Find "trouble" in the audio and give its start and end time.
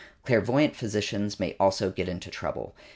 2.31-2.73